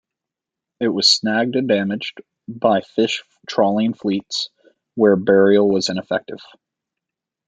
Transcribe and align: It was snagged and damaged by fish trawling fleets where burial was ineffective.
It 0.79 0.87
was 0.87 1.07
snagged 1.11 1.55
and 1.55 1.67
damaged 1.67 2.21
by 2.47 2.81
fish 2.81 3.23
trawling 3.47 3.93
fleets 3.93 4.49
where 4.95 5.15
burial 5.15 5.69
was 5.69 5.89
ineffective. 5.89 6.39